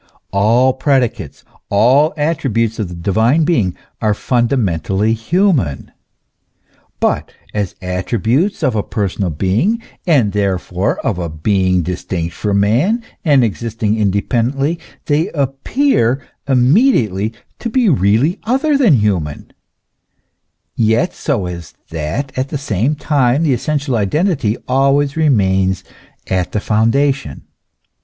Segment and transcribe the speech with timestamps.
[0.31, 5.91] All predicates, all attributes of the divine being are fundamentally human;
[6.99, 13.03] but as attributes of a personal being, and therefore of a being distinct from man
[13.23, 19.53] and existing independently, they appear immediately to be really other than human,
[20.75, 25.83] yet so as that at the same time the essential identity always remains
[26.25, 27.43] at the foundation.